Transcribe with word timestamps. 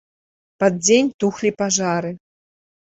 Пад 0.63 0.73
дзень 0.85 1.13
тухлі 1.23 1.55
пажары. 1.63 2.11